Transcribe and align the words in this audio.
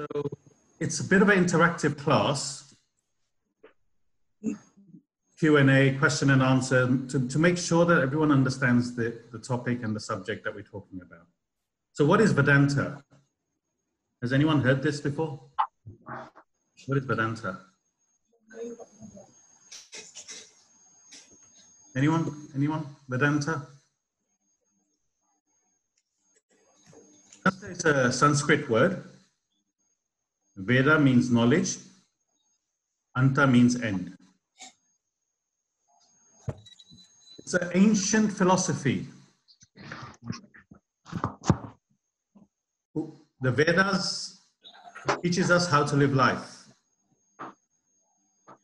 So 0.00 0.06
it's 0.78 1.00
a 1.00 1.04
bit 1.04 1.20
of 1.20 1.28
an 1.28 1.44
interactive 1.44 1.98
class. 1.98 2.74
Q&A, 5.38 5.94
question 5.98 6.30
and 6.30 6.42
answer, 6.42 6.86
to, 7.08 7.28
to 7.28 7.38
make 7.38 7.58
sure 7.58 7.84
that 7.84 8.00
everyone 8.00 8.32
understands 8.32 8.94
the, 8.94 9.20
the 9.30 9.38
topic 9.38 9.82
and 9.82 9.94
the 9.94 10.00
subject 10.00 10.44
that 10.44 10.54
we're 10.54 10.62
talking 10.62 11.00
about. 11.02 11.26
So 11.92 12.06
what 12.06 12.20
is 12.22 12.32
Vedanta? 12.32 13.02
Has 14.22 14.32
anyone 14.32 14.62
heard 14.62 14.82
this 14.82 15.00
before? 15.00 15.40
What 16.86 16.96
is 16.96 17.04
Vedanta? 17.04 17.58
Anyone? 21.94 22.48
Anyone? 22.54 22.86
Vedanta? 23.06 23.66
Vedanta 27.44 27.70
is 27.70 27.84
a 27.84 28.12
Sanskrit 28.12 28.68
word. 28.70 29.09
Veda 30.60 30.98
means 30.98 31.30
knowledge. 31.30 31.78
Anta 33.16 33.50
means 33.50 33.80
end. 33.80 34.16
It's 37.38 37.54
an 37.54 37.70
ancient 37.74 38.32
philosophy. 38.32 39.06
The 43.42 43.50
Vedas 43.50 44.42
teaches 45.22 45.50
us 45.50 45.66
how 45.68 45.84
to 45.84 45.96
live 45.96 46.14
life. 46.14 46.68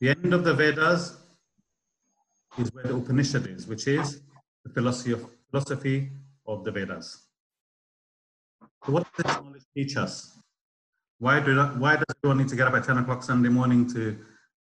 The 0.01 0.11
end 0.11 0.35
of 0.35 0.45
the 0.45 0.53
Vedas 0.53 1.17
is 2.59 2.71
where 2.75 2.85
the 2.85 2.95
Upanishad 2.95 3.47
is, 3.47 3.67
which 3.67 3.87
is 3.89 4.21
the 4.65 4.71
philosophy 4.71 5.13
of, 5.13 5.27
philosophy 5.51 6.11
of 6.47 6.65
the 6.65 6.71
Vedas. 6.71 7.27
So 8.85 8.93
what 8.93 9.07
does 9.17 9.25
this 9.25 9.43
knowledge 9.43 9.65
teach 9.75 9.97
us? 9.97 10.39
Why, 11.19 11.41
do 11.41 11.55
that, 11.55 11.79
why 11.79 11.97
does 11.97 12.05
everyone 12.19 12.39
need 12.39 12.49
to 12.49 12.57
get 12.57 12.67
up 12.67 12.75
at 12.75 12.85
10 12.85 12.99
o'clock 12.99 13.23
Sunday 13.23 13.49
morning 13.49 13.91
to 13.95 14.19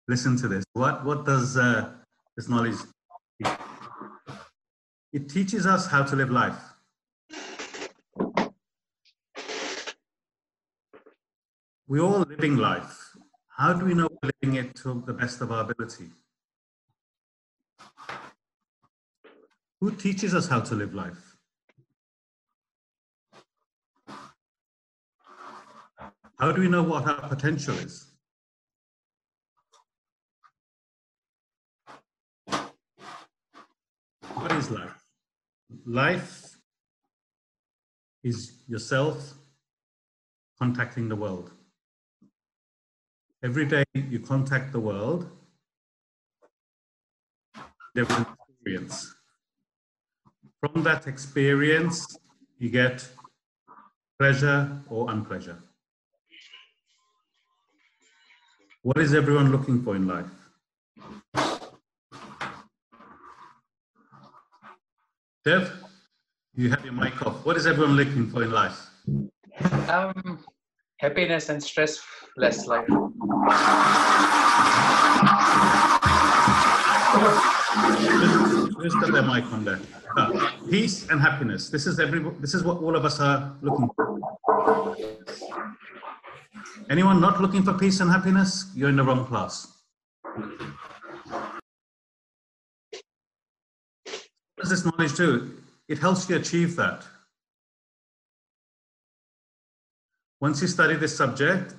listen 0.08 0.36
to 0.38 0.48
this? 0.48 0.66
What, 0.74 1.06
what 1.06 1.24
does 1.24 1.56
uh, 1.56 1.92
this 2.36 2.50
knowledge 2.50 2.78
teach? 3.38 3.54
It 5.14 5.30
teaches 5.30 5.68
us 5.68 5.86
how 5.86 6.04
to 6.04 6.16
live 6.16 6.32
life. 6.32 6.58
We're 11.88 12.02
all 12.02 12.22
living 12.22 12.58
life. 12.58 13.12
How 13.50 13.74
do 13.74 13.86
we 13.86 13.94
know 13.94 14.08
we're 14.24 14.32
living 14.42 14.58
it 14.58 14.76
to 14.78 15.04
the 15.06 15.14
best 15.14 15.42
of 15.42 15.52
our 15.52 15.70
ability? 15.70 16.10
Who 19.80 19.92
teaches 19.92 20.34
us 20.34 20.48
how 20.48 20.62
to 20.62 20.74
live 20.74 20.96
life? 20.96 21.31
How 26.42 26.52
do 26.52 26.60
we 26.60 26.68
know 26.68 26.82
what 26.82 27.06
our 27.06 27.30
potential 27.30 27.76
is? 27.76 28.08
What 34.34 34.52
is 34.54 34.72
life? 34.72 35.06
Life 35.86 36.58
is 38.24 38.64
yourself 38.68 39.36
contacting 40.58 41.10
the 41.10 41.16
world. 41.16 41.52
Every 43.44 43.68
day 43.68 43.84
you 43.94 44.20
contact 44.20 44.72
the 44.72 44.80
world, 44.80 45.30
an 47.96 48.26
experience. 48.50 49.14
From 50.60 50.82
that 50.82 51.06
experience, 51.06 52.18
you 52.58 52.72
get 52.72 53.08
pleasure 54.18 54.82
or 54.90 55.12
unpleasure. 55.12 55.62
What 58.84 58.98
is 58.98 59.14
everyone 59.14 59.52
looking 59.52 59.84
for 59.84 59.96
in 59.96 60.08
life? 60.08 60.26
Dev, 65.46 65.72
you 66.56 66.72
have 66.72 66.84
your 66.84 66.94
mic 66.94 67.22
off. 67.22 67.46
What 67.46 67.58
is 67.58 67.68
everyone 67.68 67.96
looking 67.96 68.28
for 68.28 68.42
in 68.42 68.50
life? 68.52 68.90
Um, 69.88 70.40
happiness 70.98 71.50
and 71.50 71.62
stress 71.62 72.02
less 72.38 72.66
life. 72.66 72.88
Who's 78.78 78.96
got 78.96 79.12
their 79.12 79.22
mic 79.22 79.46
on 79.54 79.64
there? 79.64 79.80
Ah, 80.18 80.58
peace 80.72 81.08
and 81.10 81.22
happiness. 81.22 81.70
This 81.70 81.86
is 81.86 82.00
every. 82.00 82.20
This 82.40 82.56
is 82.56 82.64
what 82.64 82.78
all 82.82 82.96
of 82.96 83.06
us 83.06 83.20
are 83.20 83.56
looking 83.62 83.90
for. 83.96 84.01
Anyone 86.92 87.22
not 87.22 87.42
looking 87.42 87.64
for 87.64 87.72
peace 87.72 88.02
and 88.02 88.12
happiness? 88.12 88.70
You're 88.76 88.90
in 88.90 88.98
the 88.98 89.04
wrong 89.04 89.26
class. 89.26 89.66
What 90.24 90.60
does 94.60 94.72
this 94.72 94.84
knowledge 94.84 95.16
do? 95.16 95.54
It 95.88 96.00
helps 96.00 96.30
you 96.30 96.36
achieve 96.36 96.76
that. 96.76 97.06
Once 100.42 100.62
you 100.62 100.68
study 100.68 100.96
this 100.96 101.16
subject, 101.16 101.76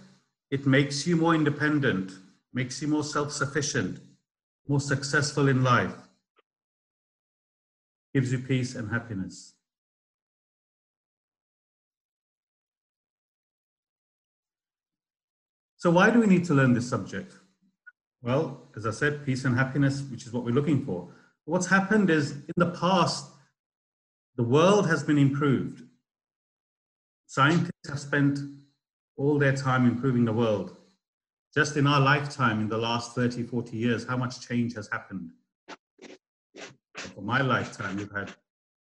it 0.51 0.67
makes 0.67 1.07
you 1.07 1.17
more 1.17 1.35
independent, 1.35 2.13
makes 2.55 2.81
you 2.81 2.89
more 2.89 3.05
self-sufficient, 3.05 4.01
more 4.67 4.81
successful 4.81 5.49
in 5.49 5.63
life, 5.63 5.95
gives 8.15 8.33
you 8.33 8.39
peace 8.39 8.75
and 8.75 8.91
happiness. 8.91 9.53
So 15.83 15.91
why 15.91 16.11
do 16.11 16.21
we 16.21 16.29
need 16.29 16.45
to 16.45 16.55
learn 16.55 16.75
this 16.75 16.89
subject? 16.89 17.35
Well, 18.23 18.69
as 18.77 18.87
I 18.87 18.93
said, 18.93 19.27
peace 19.27 19.45
and 19.45 19.57
happiness, 19.57 20.01
which 20.13 20.27
is 20.27 20.33
what 20.33 20.45
we're 20.45 20.55
looking 20.55 20.85
for. 20.85 21.09
What's 21.45 21.67
happened 21.67 22.09
is 22.09 22.31
in 22.31 22.55
the 22.57 22.71
past, 22.71 23.29
the 24.37 24.45
world 24.45 24.89
has 24.89 25.03
been 25.03 25.19
improved. 25.19 25.83
Scientists 27.27 27.89
have 27.89 27.99
spent 27.99 28.39
all 29.17 29.41
their 29.41 29.57
time 29.57 29.85
improving 29.85 30.25
the 30.25 30.33
world. 30.33 30.77
Just 31.53 31.77
in 31.77 31.89
our 31.89 32.01
lifetime, 32.01 32.61
in 32.61 32.69
the 32.69 32.79
last 32.79 33.17
30, 33.17 33.43
40 33.43 33.77
years, 33.77 34.07
how 34.07 34.17
much 34.17 34.41
change 34.41 34.77
has 34.77 34.87
happened? 34.87 35.33
For 36.95 37.23
my 37.23 37.41
lifetime, 37.41 37.97
we've 37.97 38.15
had 38.15 38.33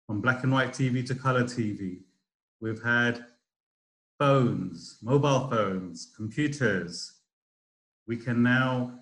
from 0.09 0.21
black 0.21 0.43
and 0.43 0.53
white 0.53 0.73
TV 0.73 1.07
to 1.07 1.15
color 1.15 1.45
TV. 1.45 2.01
We've 2.61 2.83
had 2.83 3.27
phones, 4.21 4.99
mobile 5.03 5.49
phones, 5.49 6.13
computers. 6.15 7.21
We 8.07 8.19
can 8.19 8.43
now 8.43 8.99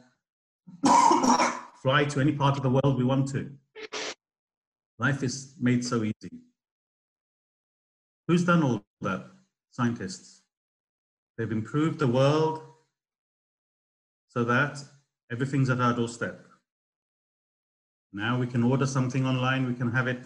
fly 1.82 2.04
to 2.04 2.20
any 2.20 2.32
part 2.32 2.56
of 2.56 2.62
the 2.62 2.70
world 2.70 2.96
we 2.96 3.04
want 3.04 3.28
to. 3.32 3.50
Life 5.00 5.24
is 5.24 5.56
made 5.60 5.84
so 5.84 6.04
easy. 6.04 6.30
Who's 8.28 8.44
done 8.44 8.62
all 8.62 8.84
that? 9.00 9.26
Scientists. 9.72 10.42
They've 11.36 11.50
improved 11.50 11.98
the 11.98 12.06
world 12.06 12.62
so 14.28 14.44
that 14.44 14.78
everything's 15.32 15.68
at 15.68 15.80
our 15.80 15.94
doorstep. 15.94 16.46
Now 18.12 18.38
we 18.38 18.46
can 18.46 18.62
order 18.62 18.86
something 18.86 19.26
online, 19.26 19.66
we 19.66 19.74
can 19.74 19.90
have 19.90 20.06
it 20.06 20.20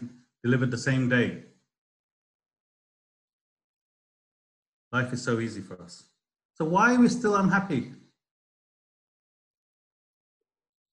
delivered 0.44 0.70
the 0.70 0.78
same 0.78 1.09
day. 1.09 1.44
Life 4.92 5.12
is 5.14 5.22
so 5.22 5.41
easy 5.41 5.62
for 5.62 5.80
us. 5.82 6.04
So 6.54 6.66
why 6.66 6.94
are 6.94 7.00
we 7.00 7.08
still 7.08 7.36
unhappy? 7.36 7.92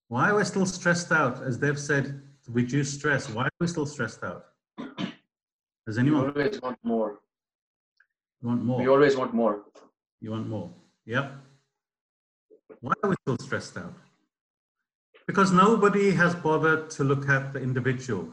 Why 0.08 0.30
are 0.30 0.38
we 0.38 0.46
still 0.46 0.66
stressed 0.66 1.12
out? 1.12 1.44
As 1.44 1.60
they've 1.60 1.78
said, 1.78 2.22
to 2.46 2.52
reduce 2.52 2.94
stress. 2.94 3.30
Why 3.30 3.44
are 3.44 3.60
we 3.60 3.68
still 3.68 3.86
stressed 3.86 4.24
out? 4.24 4.46
Does 5.86 5.98
anyone? 5.98 6.34
We 6.34 6.44
always 6.44 6.62
want 6.62 6.78
more. 6.82 7.20
You 8.42 8.48
want 8.48 8.64
more? 8.64 8.80
We 8.80 8.88
always 8.88 9.18
want 9.18 9.34
more. 9.34 9.64
You 10.22 10.32
want 10.32 10.48
more? 10.48 10.72
Yep. 11.06 11.34
Why 12.80 12.94
are 13.04 13.10
we 13.10 13.16
still 13.22 13.38
stressed 13.38 13.78
out? 13.78 13.94
Because 15.28 15.52
nobody 15.52 16.12
has 16.12 16.34
bothered 16.36 16.90
to 16.92 17.04
look 17.04 17.28
at 17.28 17.54
the 17.54 17.60
individual. 17.60 18.30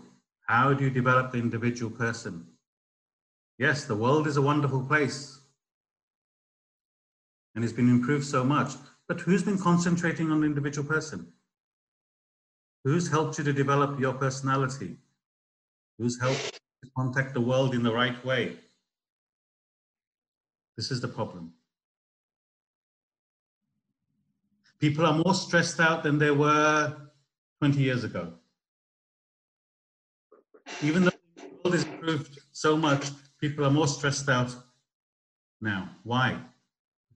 How 0.47 0.73
do 0.73 0.85
you 0.85 0.91
develop 0.91 1.33
the 1.33 1.39
individual 1.39 1.91
person? 1.91 2.47
Yes, 3.59 3.85
the 3.85 3.97
world 3.97 4.29
is 4.29 4.37
a 4.37 4.43
wonderful 4.43 4.83
place 4.85 5.41
and 7.57 7.65
it's 7.65 7.73
been 7.73 7.89
improved 7.89 8.27
so 8.27 8.45
much. 8.45 8.75
But 9.09 9.21
who's 9.21 9.43
been 9.43 9.59
concentrating 9.59 10.31
on 10.31 10.41
the 10.41 10.47
individual 10.47 10.87
person? 10.87 11.33
Who's 12.85 13.11
helped 13.11 13.39
you 13.39 13.45
to 13.45 13.53
develop 13.53 13.99
your 13.99 14.13
personality? 14.13 14.99
Who's 15.99 16.21
helped 16.21 16.61
to 16.85 16.91
contact 16.97 17.35
the 17.35 17.41
world 17.41 17.75
in 17.75 17.83
the 17.83 17.93
right 17.93 18.23
way? 18.25 18.57
This 20.77 20.91
is 20.91 21.01
the 21.01 21.09
problem. 21.09 21.55
People 24.79 25.07
are 25.07 25.15
more 25.15 25.35
stressed 25.35 25.81
out 25.81 26.03
than 26.03 26.19
they 26.19 26.31
were 26.31 26.95
20 27.61 27.79
years 27.81 28.05
ago. 28.05 28.35
Even 30.83 31.05
though 31.05 31.11
the 31.37 31.43
world 31.65 31.75
has 31.75 31.85
improved 31.85 32.39
so 32.53 32.77
much, 32.77 33.07
people 33.41 33.65
are 33.65 33.71
more 33.71 33.89
stressed 33.89 34.29
out 34.29 34.55
now. 35.63 35.89
Why? 36.03 36.39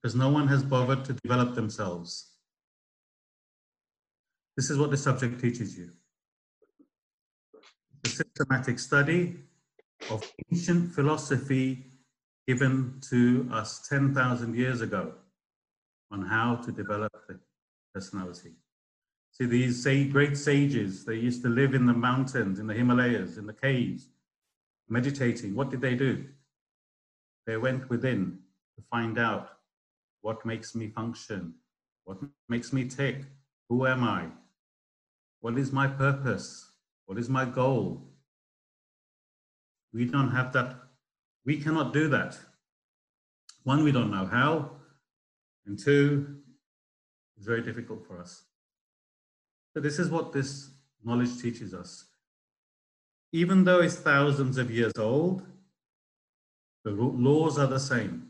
Because 0.02 0.14
no 0.14 0.31
one 0.31 0.49
has 0.49 0.62
bothered 0.62 1.05
to 1.05 1.12
develop 1.12 1.55
themselves. 1.55 2.32
This 4.56 4.70
is 4.70 4.79
what 4.79 4.91
the 4.91 4.97
subject 4.97 5.41
teaches 5.41 5.76
you. 5.76 5.91
The 8.02 8.11
systematic 8.11 8.79
study 8.79 9.37
of 10.11 10.31
ancient 10.50 10.93
philosophy 10.93 11.87
given 12.47 12.99
to 13.11 13.49
us 13.52 13.87
10,000 13.88 14.56
years 14.56 14.81
ago 14.81 15.12
on 16.11 16.23
how 16.23 16.56
to 16.56 16.73
develop 16.73 17.12
the 17.29 17.38
personality. 17.94 18.52
See, 19.32 19.44
these 19.47 19.85
great 20.11 20.37
sages, 20.37 21.05
they 21.05 21.14
used 21.14 21.43
to 21.43 21.49
live 21.49 21.75
in 21.75 21.87
the 21.87 21.93
mountains, 21.93 22.58
in 22.58 22.67
the 22.67 22.75
Himalayas, 22.75 23.37
in 23.37 23.47
the 23.47 23.52
caves, 23.52 24.08
meditating. 24.88 25.55
What 25.55 25.70
did 25.70 25.81
they 25.81 25.94
do? 25.94 26.26
They 27.47 27.56
went 27.56 27.88
within 27.88 28.38
to 28.76 28.82
find 28.91 29.19
out 29.19 29.50
what 30.22 30.44
makes 30.44 30.75
me 30.75 30.88
function, 30.88 31.55
what 32.05 32.19
makes 32.49 32.72
me 32.72 32.84
tick, 32.87 33.25
who 33.69 33.87
am 33.87 34.05
I, 34.05 34.26
what 35.40 35.58
is 35.58 35.72
my 35.72 35.87
purpose, 35.87 36.70
what 37.06 37.19
is 37.19 37.28
my 37.28 37.44
goal. 37.44 38.06
We 39.93 40.05
don't 40.05 40.31
have 40.31 40.52
that, 40.52 40.76
we 41.44 41.61
cannot 41.61 41.93
do 41.93 42.08
that. 42.08 42.38
One, 43.64 43.84
we 43.84 43.93
don't 43.93 44.11
know 44.11 44.26
how, 44.26 44.70
and 45.67 45.78
two, 45.78 46.37
it's 47.37 47.46
very 47.46 47.62
difficult 47.62 48.06
for 48.06 48.19
us. 48.20 48.44
So 49.73 49.81
this 49.81 49.99
is 49.99 50.11
what 50.11 50.32
this 50.32 50.70
knowledge 51.05 51.40
teaches 51.40 51.75
us. 51.75 52.05
Even 53.32 53.64
though 53.64 53.81
it's 53.81 53.94
thousands 53.94 54.58
of 54.58 54.70
years 54.70 54.93
old, 54.99 55.46
the 56.84 56.90
laws 56.90 57.58
are 57.58 57.66
the 57.66 57.78
same. 57.78 58.30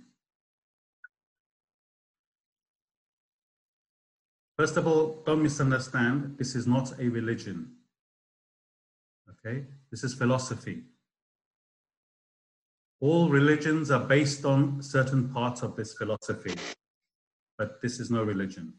First 4.60 4.78
of 4.78 4.88
all, 4.88 5.22
don't 5.26 5.44
misunderstand, 5.44 6.38
this 6.38 6.56
is 6.56 6.66
not 6.66 7.00
a 7.00 7.10
religion. 7.10 7.72
Okay, 9.30 9.66
this 9.92 10.04
is 10.04 10.14
philosophy. 10.14 10.84
All 13.02 13.30
religions 13.30 13.92
are 13.92 14.00
based 14.00 14.46
on 14.46 14.82
certain 14.82 15.30
parts 15.30 15.62
of 15.62 15.76
this 15.76 15.94
philosophy, 15.94 16.56
but 17.58 17.82
this 17.82 18.00
is 18.00 18.10
no 18.10 18.24
religion. 18.24 18.74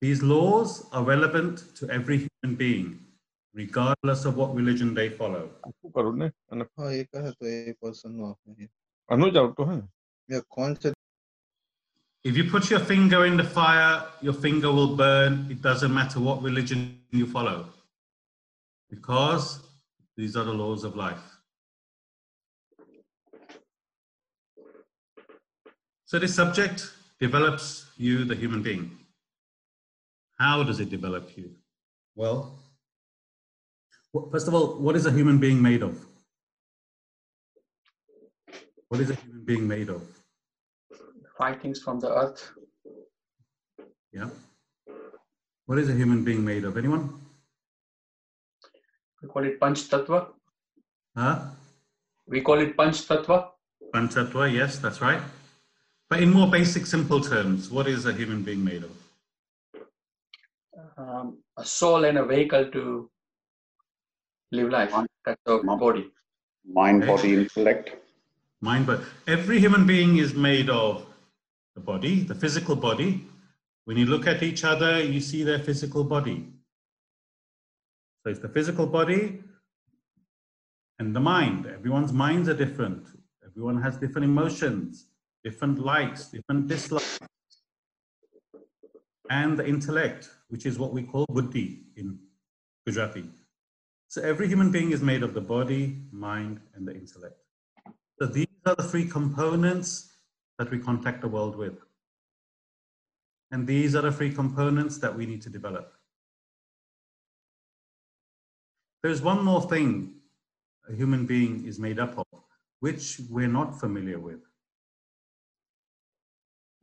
These 0.00 0.22
laws 0.22 0.88
are 0.92 1.04
relevant 1.04 1.76
to 1.76 1.90
every 1.90 2.26
human 2.26 2.56
being, 2.56 3.04
regardless 3.52 4.24
of 4.24 4.36
what 4.36 4.54
religion 4.54 4.94
they 4.94 5.10
follow. 5.10 5.50
हाँ 5.68 6.92
ये 6.92 7.04
का 7.04 7.24
है 7.24 7.30
तो 7.32 7.46
ये 7.46 7.72
person 7.82 8.20
of 8.24 8.36
है 8.48 8.68
अनुज 9.12 9.36
out 9.36 9.56
तो 9.56 9.64
है 9.64 9.76
या 10.30 10.40
कौन 10.56 10.74
से 10.74 10.92
If 12.25 12.35
you 12.35 12.49
put 12.49 12.71
your 12.71 12.79
finger 12.79 13.27
in 13.27 13.37
the 13.37 13.43
fire, 13.43 14.03
your 14.19 14.33
finger 14.33 14.71
will 14.71 14.95
burn. 14.95 15.45
It 15.51 15.61
doesn't 15.61 15.93
matter 15.93 16.19
what 16.19 16.41
religion 16.41 16.99
you 17.11 17.27
follow, 17.27 17.67
because 18.89 19.59
these 20.17 20.35
are 20.35 20.43
the 20.43 20.51
laws 20.51 20.83
of 20.83 20.95
life. 20.95 21.21
So, 26.05 26.17
this 26.17 26.33
subject 26.33 26.91
develops 27.19 27.85
you, 27.95 28.25
the 28.25 28.33
human 28.33 28.63
being. 28.63 28.89
How 30.39 30.63
does 30.63 30.79
it 30.79 30.89
develop 30.89 31.37
you? 31.37 31.51
Well, 32.15 32.57
first 34.31 34.47
of 34.47 34.55
all, 34.55 34.79
what 34.79 34.95
is 34.95 35.05
a 35.05 35.11
human 35.11 35.37
being 35.37 35.61
made 35.61 35.83
of? 35.83 36.03
What 38.87 38.99
is 38.99 39.11
a 39.11 39.15
human 39.15 39.45
being 39.45 39.67
made 39.67 39.89
of? 39.89 40.01
Five 41.37 41.61
things 41.61 41.81
from 41.81 41.99
the 41.99 42.13
earth. 42.13 42.51
Yeah. 44.13 44.29
What 45.65 45.79
is 45.79 45.89
a 45.89 45.93
human 45.93 46.23
being 46.23 46.45
made 46.45 46.63
of? 46.63 46.77
Anyone? 46.77 47.19
We 49.21 49.27
call 49.27 49.43
it 49.43 49.59
Panch 49.59 49.89
Tattva. 49.89 50.27
Huh? 51.17 51.39
We 52.27 52.41
call 52.41 52.59
it 52.59 52.77
Panch 52.77 53.05
Tattva. 53.07 53.49
Panchattva, 53.93 54.53
yes, 54.53 54.77
that's 54.77 55.01
right. 55.01 55.21
But 56.09 56.21
in 56.21 56.31
more 56.31 56.49
basic, 56.49 56.85
simple 56.85 57.19
terms, 57.19 57.69
what 57.69 57.87
is 57.87 58.05
a 58.05 58.13
human 58.13 58.43
being 58.43 58.63
made 58.63 58.83
of? 58.83 58.91
Um, 60.97 61.39
a 61.57 61.65
soul 61.65 62.05
and 62.05 62.17
a 62.17 62.25
vehicle 62.25 62.69
to 62.71 63.09
live 64.51 64.69
life. 64.69 64.93
That's 65.25 65.41
our 65.47 65.63
Mom. 65.63 65.79
body. 65.79 66.11
mind, 66.63 67.05
body, 67.05 67.33
intellect. 67.33 67.91
Mind, 68.61 68.85
but 68.85 69.01
every 69.27 69.59
human 69.59 69.85
being 69.85 70.17
is 70.17 70.33
made 70.33 70.69
of 70.69 71.05
the 71.75 71.81
body, 71.81 72.21
the 72.23 72.35
physical 72.35 72.75
body. 72.75 73.27
When 73.83 73.97
you 73.97 74.05
look 74.05 74.25
at 74.25 74.41
each 74.41 74.63
other, 74.63 75.03
you 75.03 75.21
see 75.21 75.43
their 75.43 75.59
physical 75.59 76.03
body. 76.03 76.47
So 78.23 78.31
it's 78.31 78.39
the 78.39 78.49
physical 78.49 78.87
body 78.87 79.43
and 80.97 81.15
the 81.15 81.19
mind. 81.19 81.67
Everyone's 81.67 82.11
minds 82.11 82.49
are 82.49 82.55
different. 82.55 83.05
Everyone 83.45 83.81
has 83.81 83.97
different 83.97 84.25
emotions, 84.25 85.05
different 85.43 85.77
likes, 85.77 86.27
different 86.27 86.67
dislikes. 86.67 87.19
And 89.29 89.57
the 89.59 89.67
intellect, 89.67 90.29
which 90.49 90.65
is 90.65 90.79
what 90.79 90.93
we 90.93 91.03
call 91.03 91.25
buddhi 91.29 91.83
in 91.95 92.19
Gujarati. 92.85 93.25
So 94.07 94.21
every 94.21 94.47
human 94.47 94.71
being 94.71 94.91
is 94.91 95.01
made 95.01 95.23
of 95.23 95.33
the 95.33 95.41
body, 95.41 95.97
mind, 96.11 96.61
and 96.73 96.87
the 96.87 96.93
intellect. 96.93 97.37
So 98.19 98.27
these 98.27 98.47
are 98.65 98.75
the 98.75 98.83
three 98.83 99.05
components 99.05 100.14
that 100.57 100.71
we 100.71 100.79
contact 100.79 101.21
the 101.21 101.27
world 101.27 101.55
with. 101.55 101.79
And 103.51 103.67
these 103.67 103.95
are 103.95 104.01
the 104.01 104.11
three 104.11 104.33
components 104.33 104.97
that 104.97 105.15
we 105.15 105.25
need 105.25 105.41
to 105.43 105.49
develop. 105.49 105.93
There's 109.03 109.21
one 109.21 109.43
more 109.43 109.61
thing 109.61 110.15
a 110.89 110.93
human 110.93 111.25
being 111.25 111.65
is 111.65 111.79
made 111.79 111.99
up 111.99 112.17
of, 112.17 112.25
which 112.79 113.19
we're 113.29 113.47
not 113.47 113.79
familiar 113.79 114.19
with. 114.19 114.39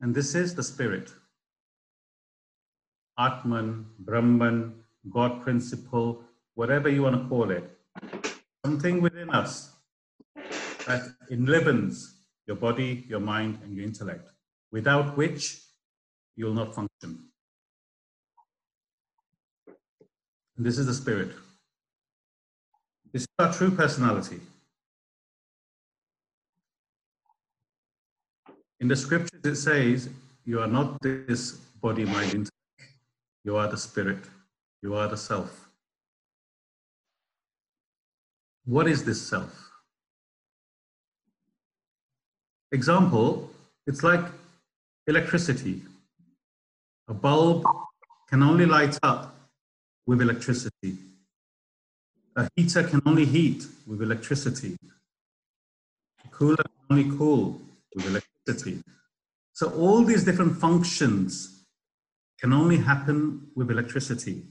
And 0.01 0.13
this 0.13 0.35
is 0.35 0.55
the 0.55 0.63
spirit. 0.63 1.11
Atman, 3.17 3.85
Brahman, 3.99 4.73
God 5.09 5.41
principle, 5.41 6.23
whatever 6.55 6.89
you 6.89 7.03
want 7.03 7.21
to 7.21 7.29
call 7.29 7.51
it. 7.51 7.77
Something 8.65 9.01
within 9.01 9.29
us 9.29 9.71
that 10.87 11.03
enlivens 11.29 12.15
your 12.47 12.55
body, 12.57 13.05
your 13.07 13.19
mind, 13.19 13.59
and 13.63 13.75
your 13.75 13.85
intellect, 13.85 14.29
without 14.71 15.17
which 15.17 15.61
you'll 16.35 16.53
not 16.53 16.73
function. 16.73 17.29
And 20.57 20.65
this 20.65 20.77
is 20.77 20.85
the 20.85 20.93
spirit. 20.93 21.31
This 23.11 23.23
is 23.23 23.27
our 23.39 23.53
true 23.53 23.71
personality. 23.71 24.39
In 28.79 28.87
the 28.87 28.95
scriptures, 28.95 29.39
it 29.43 29.55
says, 29.55 30.09
You 30.45 30.59
are 30.59 30.67
not 30.67 31.01
this 31.01 31.53
body, 31.81 32.05
mind, 32.05 32.25
intellect. 32.25 32.51
You 33.43 33.55
are 33.55 33.67
the 33.67 33.77
spirit. 33.77 34.25
You 34.81 34.95
are 34.95 35.07
the 35.07 35.17
self. 35.17 35.69
What 38.65 38.87
is 38.87 39.03
this 39.03 39.21
self? 39.21 39.72
Example, 42.73 43.51
it's 43.87 44.01
like 44.03 44.25
electricity. 45.07 45.83
A 47.07 47.13
bulb 47.13 47.63
can 48.27 48.41
only 48.41 48.65
light 48.65 48.97
up 49.03 49.35
with 50.07 50.21
electricity. 50.21 50.97
A 52.35 52.49
heater 52.55 52.83
can 52.83 52.99
only 53.05 53.25
heat 53.25 53.67
with 53.85 54.01
electricity. 54.01 54.75
A 56.25 56.27
cooler 56.29 56.55
can 56.55 56.85
only 56.89 57.17
cool 57.17 57.61
with 57.95 58.07
electricity. 58.07 58.81
So 59.53 59.69
all 59.73 60.03
these 60.03 60.23
different 60.23 60.57
functions 60.57 61.65
can 62.39 62.53
only 62.53 62.77
happen 62.77 63.51
with 63.55 63.69
electricity. 63.69 64.41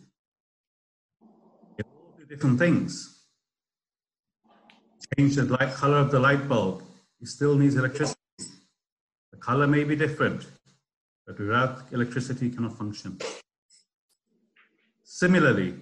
They 1.76 1.82
all 1.82 2.14
different 2.28 2.60
things. 2.60 3.24
Change 5.18 5.34
the 5.34 5.44
light 5.44 5.74
color 5.74 5.98
of 5.98 6.12
the 6.12 6.20
light 6.20 6.48
bulb, 6.48 6.84
it 7.22 7.28
still 7.28 7.54
needs 7.54 7.76
electricity. 7.76 8.18
The 9.30 9.38
color 9.38 9.68
may 9.68 9.84
be 9.84 9.94
different, 9.94 10.44
but 11.24 11.38
without 11.38 11.84
electricity, 11.92 12.48
it 12.48 12.56
cannot 12.56 12.76
function. 12.76 13.16
Similarly, 15.04 15.74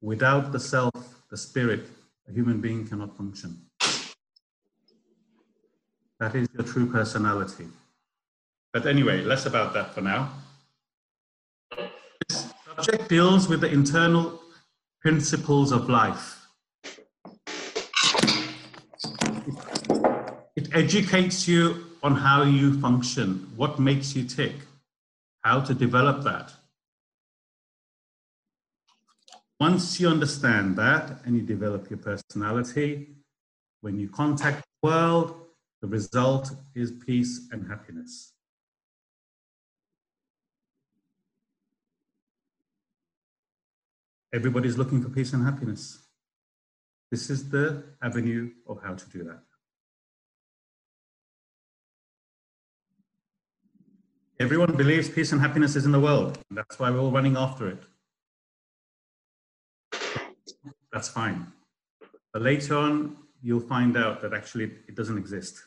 without 0.00 0.50
the 0.50 0.58
self, 0.58 0.92
the 1.30 1.36
spirit, 1.36 1.86
a 2.26 2.32
human 2.32 2.60
being 2.60 2.88
cannot 2.88 3.14
function. 3.16 3.60
That 6.18 6.34
is 6.34 6.48
your 6.54 6.62
true 6.64 6.90
personality. 6.90 7.66
But 8.72 8.86
anyway, 8.86 9.22
less 9.22 9.44
about 9.44 9.74
that 9.74 9.94
for 9.94 10.00
now. 10.00 10.32
This 12.28 12.52
subject 12.64 13.08
deals 13.10 13.46
with 13.48 13.60
the 13.60 13.70
internal 13.70 14.40
principles 15.02 15.70
of 15.70 15.90
life. 15.90 16.35
Educates 20.76 21.48
you 21.48 21.86
on 22.02 22.14
how 22.14 22.42
you 22.42 22.78
function, 22.80 23.50
what 23.56 23.78
makes 23.78 24.14
you 24.14 24.22
tick, 24.24 24.52
how 25.40 25.58
to 25.58 25.72
develop 25.72 26.22
that. 26.22 26.52
Once 29.58 29.98
you 29.98 30.06
understand 30.06 30.76
that 30.76 31.18
and 31.24 31.34
you 31.34 31.40
develop 31.40 31.88
your 31.88 31.98
personality, 31.98 33.08
when 33.80 33.98
you 33.98 34.06
contact 34.10 34.58
the 34.82 34.88
world, 34.88 35.34
the 35.80 35.88
result 35.88 36.50
is 36.74 36.90
peace 36.90 37.48
and 37.52 37.66
happiness. 37.66 38.34
Everybody's 44.34 44.76
looking 44.76 45.02
for 45.02 45.08
peace 45.08 45.32
and 45.32 45.42
happiness. 45.42 46.06
This 47.10 47.30
is 47.30 47.48
the 47.48 47.82
avenue 48.02 48.50
of 48.68 48.82
how 48.82 48.94
to 48.94 49.08
do 49.08 49.24
that. 49.24 49.45
Everyone 54.38 54.76
believes 54.76 55.08
peace 55.08 55.32
and 55.32 55.40
happiness 55.40 55.76
is 55.76 55.86
in 55.86 55.92
the 55.92 56.00
world. 56.00 56.38
That's 56.50 56.78
why 56.78 56.90
we're 56.90 57.00
all 57.00 57.10
running 57.10 57.38
after 57.38 57.68
it. 57.68 57.82
That's 60.92 61.08
fine. 61.08 61.52
But 62.34 62.42
later 62.42 62.76
on, 62.76 63.16
you'll 63.42 63.60
find 63.60 63.96
out 63.96 64.20
that 64.20 64.34
actually 64.34 64.64
it 64.88 64.94
doesn't 64.94 65.16
exist. 65.16 65.62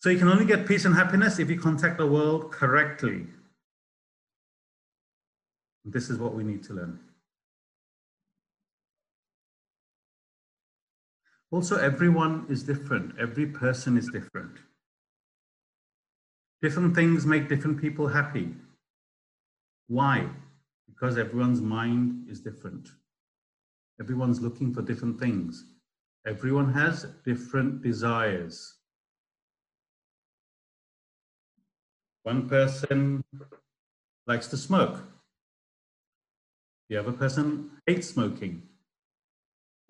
So 0.00 0.08
you 0.08 0.18
can 0.18 0.28
only 0.28 0.46
get 0.46 0.66
peace 0.66 0.86
and 0.86 0.94
happiness 0.94 1.38
if 1.38 1.50
you 1.50 1.60
contact 1.60 1.98
the 1.98 2.06
world 2.06 2.50
correctly. 2.50 3.26
This 5.84 6.08
is 6.08 6.18
what 6.18 6.32
we 6.32 6.44
need 6.44 6.62
to 6.64 6.72
learn. 6.72 6.98
Also, 11.50 11.76
everyone 11.76 12.46
is 12.48 12.62
different. 12.62 13.18
Every 13.18 13.46
person 13.46 13.96
is 13.96 14.08
different. 14.08 14.58
Different 16.62 16.94
things 16.94 17.26
make 17.26 17.48
different 17.48 17.80
people 17.80 18.06
happy. 18.06 18.54
Why? 19.88 20.28
Because 20.86 21.18
everyone's 21.18 21.60
mind 21.60 22.28
is 22.30 22.40
different. 22.40 22.90
Everyone's 24.00 24.40
looking 24.40 24.72
for 24.72 24.82
different 24.82 25.18
things. 25.18 25.64
Everyone 26.26 26.72
has 26.72 27.06
different 27.24 27.82
desires. 27.82 28.76
One 32.22 32.48
person 32.48 33.24
likes 34.26 34.46
to 34.48 34.56
smoke. 34.56 35.02
The 36.90 36.98
other 36.98 37.12
person 37.12 37.70
hates 37.86 38.08
smoking. 38.08 38.62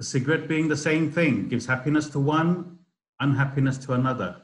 The 0.00 0.06
cigarette 0.06 0.48
being 0.48 0.66
the 0.66 0.78
same 0.78 1.12
thing 1.12 1.46
gives 1.50 1.66
happiness 1.66 2.08
to 2.08 2.18
one, 2.18 2.78
unhappiness 3.20 3.76
to 3.84 3.92
another. 3.92 4.40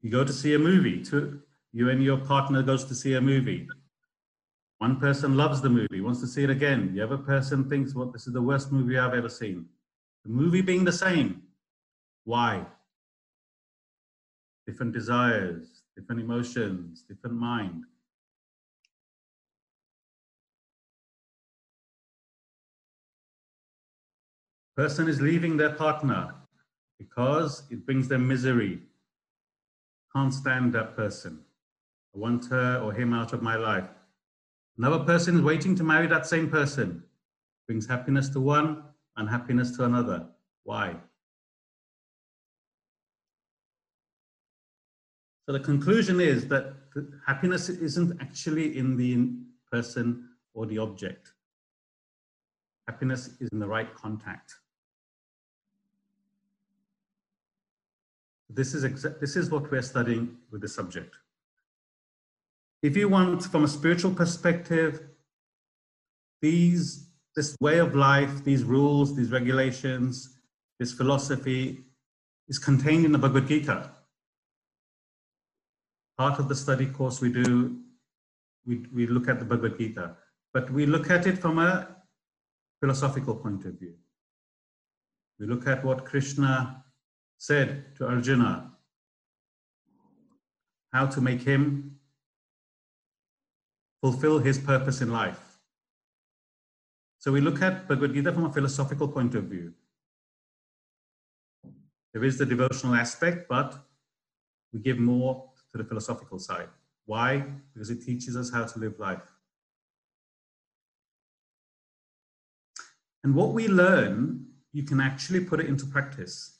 You 0.00 0.12
go 0.12 0.22
to 0.22 0.32
see 0.32 0.54
a 0.54 0.60
movie, 0.60 1.02
to, 1.06 1.42
you 1.72 1.90
and 1.90 2.04
your 2.04 2.18
partner 2.18 2.62
goes 2.62 2.84
to 2.84 2.94
see 2.94 3.14
a 3.14 3.20
movie. 3.20 3.66
One 4.78 5.00
person 5.00 5.36
loves 5.36 5.60
the 5.60 5.70
movie, 5.70 6.00
wants 6.00 6.20
to 6.20 6.28
see 6.28 6.44
it 6.44 6.50
again. 6.50 6.94
The 6.94 7.00
other 7.00 7.18
person 7.18 7.68
thinks, 7.68 7.96
well, 7.96 8.12
this 8.12 8.28
is 8.28 8.32
the 8.32 8.40
worst 8.40 8.70
movie 8.70 8.96
I've 8.96 9.14
ever 9.14 9.28
seen. 9.28 9.66
The 10.22 10.30
movie 10.30 10.62
being 10.62 10.84
the 10.84 10.92
same. 10.92 11.42
Why? 12.22 12.64
Different 14.68 14.92
desires, 14.92 15.82
different 15.96 16.20
emotions, 16.20 17.02
different 17.08 17.34
mind. 17.34 17.86
Person 24.80 25.08
is 25.08 25.20
leaving 25.20 25.58
their 25.58 25.74
partner 25.74 26.34
because 26.98 27.64
it 27.68 27.84
brings 27.84 28.08
them 28.08 28.26
misery. 28.26 28.80
Can't 30.16 30.32
stand 30.32 30.72
that 30.72 30.96
person. 30.96 31.40
I 32.14 32.18
want 32.18 32.46
her 32.46 32.80
or 32.82 32.94
him 32.94 33.12
out 33.12 33.34
of 33.34 33.42
my 33.42 33.56
life. 33.56 33.90
Another 34.78 35.04
person 35.04 35.36
is 35.36 35.42
waiting 35.42 35.76
to 35.76 35.84
marry 35.84 36.06
that 36.06 36.26
same 36.26 36.48
person. 36.48 37.02
Brings 37.66 37.86
happiness 37.86 38.30
to 38.30 38.40
one, 38.40 38.84
unhappiness 39.18 39.76
to 39.76 39.84
another. 39.84 40.24
Why? 40.64 40.96
So 45.44 45.52
the 45.52 45.60
conclusion 45.60 46.22
is 46.22 46.48
that 46.48 46.72
happiness 47.26 47.68
isn't 47.68 48.18
actually 48.22 48.78
in 48.78 48.96
the 48.96 49.28
person 49.70 50.30
or 50.54 50.64
the 50.64 50.78
object. 50.78 51.34
Happiness 52.88 53.36
is 53.40 53.50
in 53.52 53.58
the 53.58 53.68
right 53.68 53.94
contact. 53.94 54.54
This 58.52 58.74
is, 58.74 59.02
this 59.20 59.36
is 59.36 59.50
what 59.50 59.70
we're 59.70 59.82
studying 59.82 60.36
with 60.50 60.60
the 60.60 60.68
subject. 60.68 61.16
If 62.82 62.96
you 62.96 63.08
want, 63.08 63.44
from 63.44 63.64
a 63.64 63.68
spiritual 63.68 64.12
perspective, 64.12 65.02
these, 66.42 67.06
this 67.36 67.56
way 67.60 67.78
of 67.78 67.94
life, 67.94 68.42
these 68.42 68.64
rules, 68.64 69.14
these 69.14 69.30
regulations, 69.30 70.36
this 70.78 70.92
philosophy 70.92 71.84
is 72.48 72.58
contained 72.58 73.04
in 73.04 73.12
the 73.12 73.18
Bhagavad 73.18 73.46
Gita. 73.46 73.90
Part 76.18 76.40
of 76.40 76.48
the 76.48 76.56
study 76.56 76.86
course 76.86 77.20
we 77.20 77.30
do, 77.30 77.78
we, 78.66 78.86
we 78.92 79.06
look 79.06 79.28
at 79.28 79.38
the 79.38 79.44
Bhagavad 79.44 79.78
Gita, 79.78 80.16
but 80.52 80.70
we 80.70 80.86
look 80.86 81.10
at 81.10 81.26
it 81.26 81.38
from 81.38 81.58
a 81.58 81.96
philosophical 82.80 83.36
point 83.36 83.64
of 83.66 83.78
view. 83.78 83.94
We 85.38 85.46
look 85.46 85.66
at 85.66 85.84
what 85.84 86.04
Krishna 86.04 86.84
said 87.40 87.96
to 87.96 88.06
Arjuna, 88.06 88.70
how 90.92 91.06
to 91.06 91.22
make 91.22 91.40
him 91.40 91.98
fulfill 94.02 94.38
his 94.38 94.58
purpose 94.58 95.00
in 95.00 95.10
life. 95.10 95.58
So 97.18 97.32
we 97.32 97.40
look 97.40 97.62
at 97.62 97.88
Bhagavad 97.88 98.12
Gita 98.12 98.30
from 98.32 98.44
a 98.44 98.52
philosophical 98.52 99.08
point 99.08 99.34
of 99.34 99.44
view. 99.44 99.72
There 102.12 102.24
is 102.24 102.36
the 102.36 102.44
devotional 102.44 102.94
aspect, 102.94 103.48
but 103.48 103.74
we 104.74 104.80
give 104.80 104.98
more 104.98 105.50
to 105.72 105.78
the 105.78 105.84
philosophical 105.84 106.38
side. 106.38 106.68
Why? 107.06 107.46
Because 107.72 107.88
it 107.88 108.02
teaches 108.04 108.36
us 108.36 108.52
how 108.52 108.64
to 108.64 108.78
live 108.78 108.98
life. 108.98 109.32
And 113.24 113.34
what 113.34 113.52
we 113.52 113.66
learn, 113.66 114.46
you 114.72 114.82
can 114.82 115.00
actually 115.00 115.40
put 115.40 115.60
it 115.60 115.66
into 115.66 115.86
practice. 115.86 116.59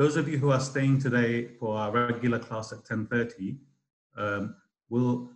Those 0.00 0.16
of 0.16 0.30
you 0.30 0.38
who 0.38 0.50
are 0.50 0.60
staying 0.60 0.98
today 1.00 1.48
for 1.58 1.76
our 1.76 1.92
regular 1.92 2.38
class 2.38 2.72
at 2.72 2.84
10.30 2.84 3.58
um, 4.16 4.56
will, 4.88 5.28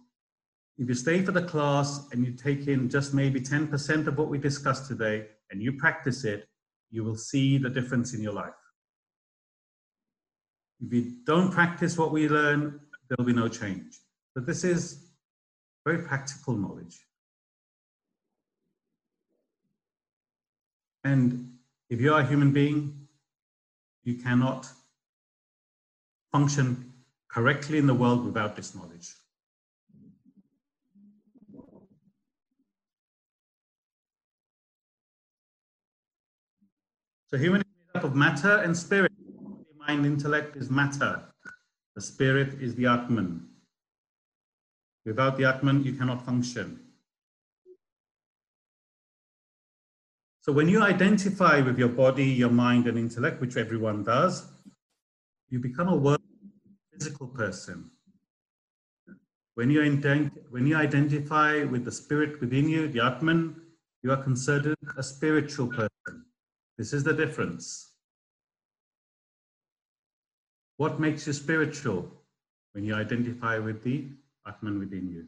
if 0.79 0.89
you 0.89 0.95
stay 0.95 1.21
for 1.21 1.33
the 1.33 1.43
class 1.43 2.09
and 2.13 2.25
you 2.25 2.33
take 2.33 2.67
in 2.67 2.89
just 2.89 3.13
maybe 3.13 3.43
10% 3.43 4.07
of 4.07 4.17
what 4.17 4.29
we 4.29 4.39
discussed 4.39 4.89
today 4.89 5.27
and 5.51 5.61
you 5.61 5.75
practice 5.75 6.25
it, 6.25 6.49
you 6.91 7.05
will 7.05 7.15
see 7.15 7.59
the 7.59 7.69
difference 7.69 8.15
in 8.15 8.23
your 8.23 8.33
life. 8.33 8.55
If 10.81 10.95
you 10.95 11.17
don't 11.27 11.51
practice 11.51 11.99
what 11.99 12.11
we 12.11 12.27
learn, 12.27 12.81
there'll 13.11 13.27
be 13.27 13.35
no 13.35 13.49
change. 13.49 13.99
But 14.35 14.47
this 14.47 14.65
is 14.65 15.11
very 15.85 15.99
practical 15.99 16.57
knowledge. 16.57 16.99
And 21.05 21.53
if 21.91 22.01
you 22.01 22.15
are 22.15 22.21
a 22.21 22.27
human 22.27 22.51
being, 22.51 23.04
you 24.05 24.15
cannot 24.15 24.69
function 26.31 26.93
correctly 27.29 27.79
in 27.79 27.87
the 27.87 27.95
world 27.95 28.25
without 28.25 28.55
this 28.55 28.75
knowledge. 28.75 29.09
So 37.29 37.39
human 37.39 37.63
is 37.63 37.67
made 37.93 37.99
up 37.99 38.05
of 38.05 38.15
matter 38.15 38.59
and 38.59 38.77
spirit. 38.77 39.11
The 39.19 39.87
Mind, 39.89 40.07
intellect 40.07 40.57
is 40.57 40.71
matter. 40.71 41.25
The 41.97 42.01
spirit 42.01 42.61
is 42.61 42.75
the 42.75 42.87
Atman. 42.87 43.49
Without 45.05 45.37
the 45.37 45.45
Atman, 45.45 45.83
you 45.85 45.95
cannot 45.95 46.25
function. 46.25 46.84
So 50.45 50.53
when 50.53 50.69
you 50.69 50.83
identify 50.83 51.63
with 51.63 51.79
your 51.79 51.89
body, 51.89 52.27
your 52.27 52.51
mind, 52.51 52.87
and 52.87 52.99
intellect, 52.99 53.41
which 53.41 53.57
everyone 53.57 54.05
does, 54.05 54.47
you 55.49 55.59
become 55.59 55.89
a 55.89 55.97
world 55.97 56.21
physical 56.93 57.29
person. 57.29 57.91
When 59.55 59.71
you, 59.71 59.81
when 60.51 60.67
you 60.67 60.77
identify 60.77 61.65
with 61.65 61.87
the 61.87 61.93
spirit 61.93 62.43
within 62.43 62.69
you, 62.69 62.89
the 62.89 63.03
Atman, 63.03 63.57
you 64.03 64.13
are 64.13 64.23
considered 64.23 64.77
a 64.99 65.03
spiritual 65.03 65.69
person. 65.69 66.27
This 66.77 66.93
is 66.93 67.05
the 67.05 67.15
difference. 67.15 67.95
What 70.77 71.01
makes 71.01 71.27
you 71.27 71.33
spiritual? 71.33 72.13
When 72.73 72.85
you 72.85 72.95
identify 72.95 73.59
with 73.59 73.83
the 73.83 74.09
Atman 74.47 74.79
within 74.79 75.09
you. 75.09 75.25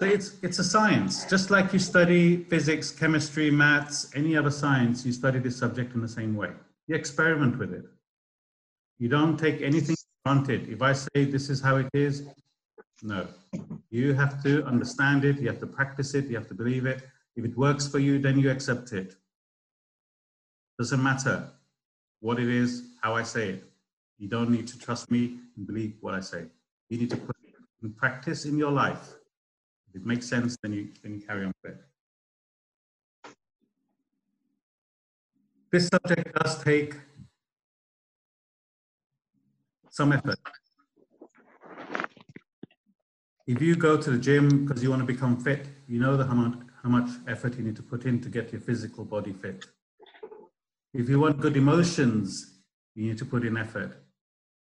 So 0.00 0.06
it's 0.06 0.36
it's 0.42 0.60
a 0.60 0.64
science, 0.64 1.24
just 1.24 1.50
like 1.50 1.72
you 1.72 1.80
study 1.80 2.44
physics, 2.44 2.92
chemistry, 2.92 3.50
maths, 3.50 4.08
any 4.14 4.36
other 4.36 4.50
science. 4.50 5.04
You 5.04 5.12
study 5.12 5.40
this 5.40 5.56
subject 5.56 5.94
in 5.94 6.00
the 6.00 6.08
same 6.08 6.36
way. 6.36 6.50
You 6.86 6.94
experiment 6.94 7.58
with 7.58 7.72
it. 7.72 7.84
You 8.98 9.08
don't 9.08 9.36
take 9.36 9.60
anything 9.60 9.96
granted. 10.24 10.68
If 10.68 10.82
I 10.82 10.92
say 10.92 11.24
this 11.24 11.50
is 11.50 11.60
how 11.60 11.76
it 11.78 11.88
is, 11.94 12.28
no. 13.02 13.26
You 13.90 14.14
have 14.14 14.40
to 14.44 14.64
understand 14.66 15.24
it. 15.24 15.40
You 15.40 15.48
have 15.48 15.58
to 15.60 15.66
practice 15.66 16.14
it. 16.14 16.26
You 16.26 16.36
have 16.36 16.48
to 16.48 16.54
believe 16.54 16.86
it. 16.86 17.02
If 17.34 17.44
it 17.44 17.56
works 17.56 17.88
for 17.88 17.98
you, 17.98 18.20
then 18.20 18.38
you 18.38 18.50
accept 18.50 18.92
it. 18.92 19.16
Doesn't 20.78 21.02
matter 21.02 21.48
what 22.20 22.38
it 22.38 22.48
is, 22.48 22.84
how 23.02 23.16
I 23.16 23.24
say 23.24 23.48
it. 23.50 23.64
You 24.18 24.28
don't 24.28 24.50
need 24.50 24.68
to 24.68 24.78
trust 24.78 25.10
me 25.10 25.38
and 25.56 25.66
believe 25.66 25.96
what 26.00 26.14
I 26.14 26.20
say. 26.20 26.44
You 26.88 26.98
need 26.98 27.10
to 27.10 27.16
put 27.16 27.36
it 27.42 27.54
in 27.82 27.92
practice 27.92 28.44
in 28.44 28.58
your 28.58 28.70
life. 28.70 29.17
If 29.90 30.02
it 30.02 30.06
makes 30.06 30.26
sense, 30.26 30.56
then 30.62 30.72
you, 30.72 30.88
then 31.02 31.14
you 31.14 31.20
carry 31.20 31.44
on 31.44 31.52
with 31.62 31.72
it. 31.72 31.80
This 35.70 35.88
subject 35.88 36.34
does 36.34 36.62
take 36.62 36.94
some 39.90 40.12
effort. 40.12 40.38
If 43.46 43.62
you 43.62 43.76
go 43.76 43.96
to 43.96 44.10
the 44.10 44.18
gym 44.18 44.66
because 44.66 44.82
you 44.82 44.90
want 44.90 45.00
to 45.00 45.06
become 45.06 45.38
fit, 45.38 45.66
you 45.86 45.98
know 45.98 46.16
the, 46.16 46.24
how, 46.24 46.34
much, 46.34 46.58
how 46.82 46.88
much 46.88 47.10
effort 47.26 47.56
you 47.56 47.64
need 47.64 47.76
to 47.76 47.82
put 47.82 48.04
in 48.04 48.20
to 48.20 48.28
get 48.28 48.52
your 48.52 48.60
physical 48.60 49.04
body 49.04 49.32
fit. 49.32 49.64
If 50.94 51.08
you 51.08 51.18
want 51.20 51.40
good 51.40 51.56
emotions, 51.56 52.60
you 52.94 53.06
need 53.08 53.18
to 53.18 53.24
put 53.24 53.44
in 53.44 53.56
effort. 53.56 54.02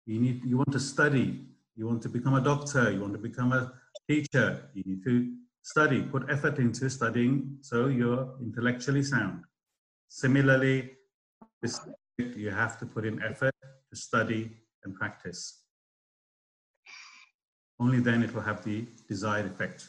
You 0.05 0.19
need 0.19 0.45
you 0.45 0.57
want 0.57 0.71
to 0.71 0.79
study, 0.79 1.47
you 1.75 1.85
want 1.85 2.01
to 2.03 2.09
become 2.09 2.35
a 2.35 2.41
doctor, 2.41 2.91
you 2.91 3.01
want 3.01 3.13
to 3.13 3.19
become 3.19 3.51
a 3.51 3.73
teacher, 4.07 4.69
you 4.73 4.83
need 4.85 5.03
to 5.03 5.33
study, 5.61 6.01
put 6.01 6.29
effort 6.29 6.59
into 6.59 6.89
studying 6.89 7.57
so 7.61 7.87
you're 7.87 8.35
intellectually 8.41 9.03
sound. 9.03 9.43
Similarly, 10.07 10.91
this 11.61 11.79
you 12.17 12.49
have 12.49 12.79
to 12.79 12.85
put 12.85 13.05
in 13.05 13.21
effort 13.21 13.53
to 13.61 13.95
study 13.95 14.51
and 14.83 14.95
practice. 14.95 15.63
Only 17.79 17.99
then 17.99 18.23
it 18.23 18.33
will 18.33 18.41
have 18.41 18.63
the 18.63 18.85
desired 19.07 19.45
effect. 19.45 19.87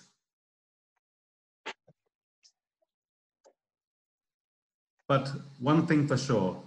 But 5.07 5.33
one 5.59 5.87
thing 5.87 6.07
for 6.07 6.19
sure, 6.19 6.63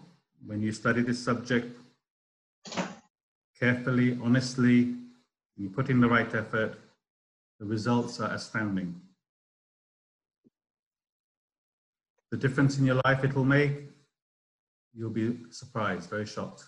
when 0.47 0.63
you 0.63 0.71
study 0.71 1.03
this 1.03 1.23
subject 1.23 1.77
carefully, 3.59 4.17
honestly, 4.23 4.95
you 5.57 5.69
put 5.69 5.89
in 5.91 6.01
the 6.01 6.07
right 6.07 6.33
effort, 6.33 6.79
the 7.61 7.67
results 7.67 8.19
are 8.19 8.33
astounding. 8.33 8.99
The 12.31 12.37
difference 12.37 12.79
in 12.79 12.85
your 12.87 12.99
life 13.05 13.23
it 13.23 13.35
will 13.35 13.45
make, 13.45 13.83
you'll 14.95 15.11
be 15.11 15.37
surprised, 15.51 16.09
very 16.09 16.25
shocked. 16.25 16.63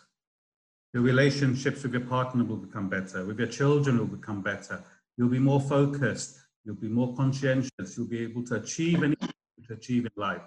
Your 0.94 1.02
relationships 1.02 1.82
with 1.82 1.94
your 1.94 2.06
partner 2.06 2.44
will 2.44 2.58
become 2.58 2.90
better, 2.90 3.26
with 3.26 3.40
your 3.40 3.48
children 3.48 3.98
will 3.98 4.06
become 4.06 4.44
better. 4.44 4.84
You'll 5.18 5.30
be 5.30 5.40
more 5.40 5.60
focused, 5.60 6.38
you'll 6.64 6.76
be 6.76 6.90
more 6.90 7.16
conscientious, 7.16 7.98
you'll 7.98 8.06
be 8.06 8.22
able 8.22 8.44
to 8.44 8.56
achieve 8.56 9.02
anything 9.02 9.30
to 9.68 9.74
achieve 9.74 10.06
in 10.06 10.12
life. 10.16 10.44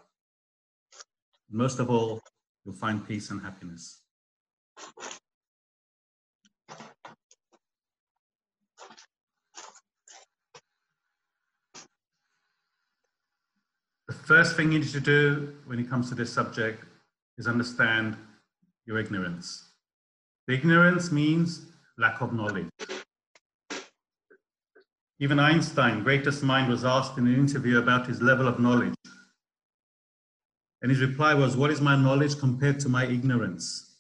Most 1.51 1.81
of 1.81 1.91
all, 1.91 2.21
you'll 2.65 2.75
find 2.77 3.05
peace 3.05 3.31
and 3.33 3.43
happiness. 3.43 4.03
The 14.09 14.15
first 14.15 14.57
thing 14.57 14.71
you 14.71 14.79
need 14.79 14.89
to 14.91 15.01
do 15.01 15.55
when 15.67 15.81
it 15.81 15.91
comes 15.91 16.09
to 16.11 16.15
this 16.15 16.33
subject 16.33 16.85
is 17.39 17.49
understand 17.49 18.17
your 18.87 18.99
ignorance. 18.99 19.71
The 20.47 20.55
ignorance 20.55 21.11
means 21.11 21.67
lack 21.99 22.21
of 22.21 22.33
knowledge. 22.33 22.69
Even 25.19 25.41
Einstein, 25.41 26.05
greatest 26.05 26.43
mind, 26.43 26.69
was 26.69 26.85
asked 26.85 27.19
in 27.19 27.27
an 27.27 27.35
interview 27.35 27.79
about 27.79 28.07
his 28.07 28.23
level 28.23 28.47
of 28.47 28.61
knowledge. 28.61 28.95
And 30.83 30.91
his 30.91 31.01
reply 31.01 31.35
was, 31.35 31.57
What 31.57 31.71
is 31.71 31.81
my 31.81 31.97
knowledge 31.97 32.39
compared 32.39 32.79
to 32.81 32.89
my 32.89 33.07
ignorance? 33.07 33.97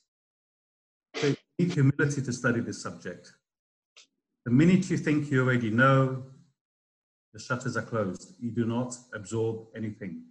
So 1.16 1.29
you 1.29 1.37
need 1.59 1.73
humility 1.73 2.23
to 2.23 2.33
study 2.33 2.61
this 2.61 2.81
subject. 2.81 3.33
The 4.45 4.53
minute 4.53 4.88
you 4.90 4.99
think 4.99 5.31
you 5.31 5.42
already 5.42 5.71
know, 5.71 6.23
the 7.37 7.42
shutters 7.42 7.77
are 7.77 7.83
closed. 7.83 8.33
You 8.40 8.51
do 8.51 8.64
not 8.64 8.96
absorb 9.12 9.66
anything. 9.77 10.22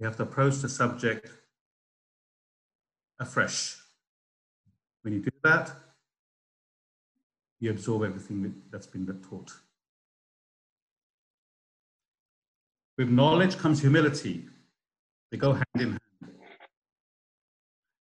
You 0.00 0.06
have 0.06 0.16
to 0.16 0.24
approach 0.24 0.56
the 0.56 0.68
subject 0.68 1.30
afresh. 3.20 3.76
When 5.02 5.14
you 5.14 5.20
do 5.20 5.30
that, 5.44 5.70
you 7.60 7.70
absorb 7.70 8.02
everything 8.02 8.62
that's 8.72 8.88
been 8.88 9.06
taught. 9.30 9.52
With 12.98 13.08
knowledge 13.08 13.56
comes 13.58 13.80
humility. 13.80 14.46
They 15.30 15.36
go 15.36 15.52
hand 15.52 15.66
in 15.76 15.90
hand. 15.90 16.00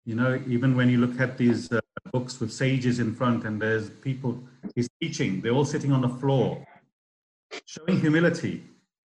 You 0.04 0.16
know, 0.16 0.42
even 0.46 0.76
when 0.76 0.90
you 0.90 0.98
look 0.98 1.22
at 1.22 1.38
these 1.38 1.72
uh, 1.72 1.80
books 2.12 2.42
with 2.42 2.52
sages 2.52 3.00
in 3.00 3.16
front 3.16 3.46
and 3.46 3.62
there's 3.62 3.90
people 3.90 4.44
he's 4.76 4.90
teaching, 5.02 5.40
they're 5.40 5.54
all 5.54 5.64
sitting 5.64 5.94
on 5.94 6.02
the 6.02 6.10
floor, 6.10 6.66
showing 7.68 8.00
humility. 8.00 8.64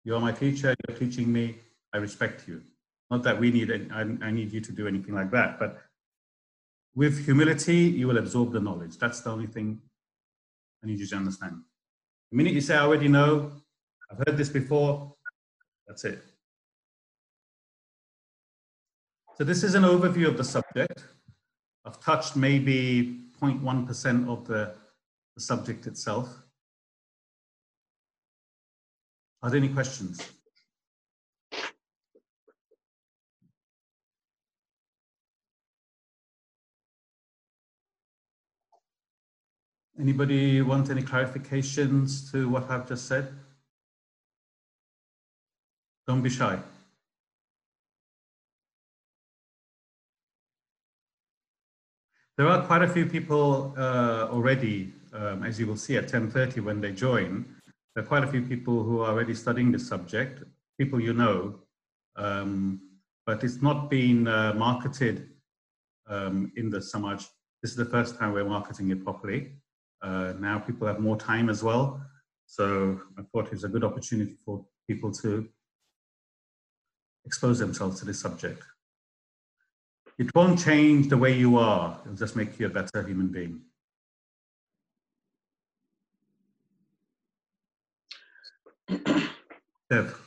You 0.06 0.16
are 0.16 0.22
my 0.22 0.32
teacher, 0.32 0.76
you're 0.88 0.98
teaching 0.98 1.32
me, 1.34 1.56
I 1.92 1.98
respect 1.98 2.48
you. 2.48 2.62
Not 3.10 3.24
that 3.24 3.40
we 3.40 3.52
need, 3.52 3.72
I, 3.92 4.02
I 4.26 4.32
need 4.32 4.54
you 4.54 4.62
to 4.62 4.72
do 4.72 4.88
anything 4.88 5.16
like 5.16 5.32
that, 5.32 5.60
but 5.60 5.82
with 6.96 7.26
humility, 7.26 7.78
you 7.78 8.08
will 8.08 8.20
absorb 8.20 8.52
the 8.52 8.60
knowledge. 8.60 8.98
That's 8.98 9.22
the 9.22 9.32
only 9.32 9.48
thing 9.48 9.82
I 10.84 10.88
need 10.88 11.00
you 11.00 11.08
to 11.08 11.16
understand. 11.16 11.62
The 12.32 12.38
minute 12.38 12.54
you 12.54 12.62
say, 12.62 12.76
I 12.76 12.82
already 12.82 13.08
know, 13.08 13.52
I've 14.12 14.20
heard 14.20 14.38
this 14.38 14.50
before, 14.50 15.16
that's 15.88 16.06
it. 16.06 16.24
So 19.36 19.44
this 19.44 19.64
is 19.64 19.74
an 19.74 19.84
overview 19.84 20.28
of 20.28 20.38
the 20.38 20.44
subject. 20.44 21.04
I've 21.86 22.00
touched 22.00 22.36
maybe 22.36 23.22
0.1% 23.42 24.30
of 24.30 24.46
the, 24.46 24.76
the 25.36 25.42
subject 25.42 25.88
itself. 25.88 26.43
Are 29.44 29.50
there 29.50 29.58
any 29.58 29.68
questions? 29.68 30.26
Anybody 40.00 40.62
want 40.62 40.90
any 40.90 41.02
clarifications 41.02 42.32
to 42.32 42.48
what 42.48 42.70
I've 42.72 42.88
just 42.88 43.06
said? 43.06 43.34
Don't 46.08 46.22
be 46.22 46.30
shy. 46.30 46.58
There 52.38 52.48
are 52.48 52.66
quite 52.66 52.82
a 52.82 52.88
few 52.88 53.06
people 53.06 53.76
uh, 53.78 54.30
already, 54.32 54.94
um, 55.12 55.44
as 55.44 55.60
you 55.60 55.68
will 55.68 55.78
see 55.78 55.98
at 55.98 56.08
10.30 56.08 56.64
when 56.64 56.80
they 56.80 56.94
join, 56.94 57.46
there 57.96 58.04
are 58.04 58.08
quite 58.08 58.24
a 58.24 58.28
few 58.28 58.42
people 58.42 58.84
who 58.84 59.02
are 59.02 59.12
already 59.12 59.36
studying 59.36 59.72
this 59.72 59.88
subject, 59.88 60.44
people 60.80 61.00
you 61.00 61.14
know, 61.14 61.60
um, 62.16 62.80
but 63.26 63.44
it's 63.44 63.62
not 63.62 63.90
been 63.90 64.28
uh, 64.28 64.54
marketed 64.54 65.30
um, 66.08 66.52
in 66.56 66.70
the 66.70 66.82
Samaj. 66.82 67.26
This 67.62 67.72
is 67.72 67.78
the 67.78 67.86
first 67.86 68.18
time 68.18 68.34
we're 68.34 68.46
marketing 68.46 68.90
it 68.90 69.04
properly. 69.04 69.54
Uh, 70.02 70.34
now 70.40 70.60
people 70.60 70.88
have 70.88 71.00
more 71.00 71.18
time 71.18 71.50
as 71.50 71.64
well. 71.64 72.02
So 72.48 73.00
I 73.18 73.22
thought 73.32 73.54
it's 73.54 73.64
a 73.64 73.70
good 73.70 73.84
opportunity 73.84 74.36
for 74.44 74.66
people 74.88 75.12
to 75.14 75.48
expose 77.26 77.60
themselves 77.60 78.00
to 78.00 78.06
this 78.06 78.20
subject. 78.20 78.64
It 80.20 80.30
won't 80.36 80.60
change 80.60 81.10
the 81.10 81.18
way 81.18 81.34
you 81.34 81.58
are, 81.58 82.00
it'll 82.04 82.18
just 82.18 82.36
make 82.36 82.60
you 82.60 82.66
a 82.66 82.70
better 82.70 83.02
human 83.02 83.28
being. 83.28 83.62
Dev. 89.94 90.20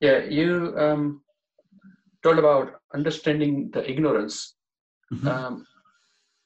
Yeah, 0.00 0.18
you 0.24 0.74
um, 0.78 1.22
told 2.22 2.38
about 2.38 2.80
understanding 2.94 3.70
the 3.70 3.82
ignorance. 3.92 4.36
Mm 5.12 5.18
-hmm. 5.18 5.28
um, 5.32 5.54